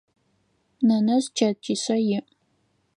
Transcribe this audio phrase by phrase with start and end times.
[0.87, 2.21] Нэнэжъ чэтишъэ иӏ.